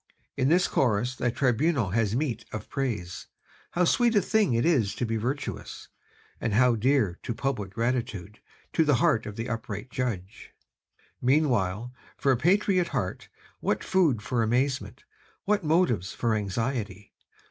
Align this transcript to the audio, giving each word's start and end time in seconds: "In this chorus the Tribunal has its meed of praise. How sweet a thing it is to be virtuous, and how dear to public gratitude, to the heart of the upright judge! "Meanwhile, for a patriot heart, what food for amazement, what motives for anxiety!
"In 0.35 0.49
this 0.49 0.67
chorus 0.67 1.15
the 1.15 1.29
Tribunal 1.29 1.91
has 1.91 2.13
its 2.13 2.17
meed 2.17 2.43
of 2.51 2.67
praise. 2.71 3.27
How 3.73 3.83
sweet 3.85 4.15
a 4.15 4.21
thing 4.23 4.55
it 4.55 4.65
is 4.65 4.95
to 4.95 5.05
be 5.05 5.15
virtuous, 5.15 5.89
and 6.39 6.55
how 6.55 6.73
dear 6.75 7.19
to 7.21 7.35
public 7.35 7.69
gratitude, 7.75 8.39
to 8.73 8.83
the 8.83 8.95
heart 8.95 9.27
of 9.27 9.35
the 9.35 9.47
upright 9.47 9.91
judge! 9.91 10.55
"Meanwhile, 11.21 11.93
for 12.17 12.31
a 12.31 12.35
patriot 12.35 12.87
heart, 12.87 13.29
what 13.59 13.83
food 13.83 14.23
for 14.23 14.41
amazement, 14.41 15.03
what 15.45 15.63
motives 15.63 16.13
for 16.13 16.33
anxiety! 16.33 17.13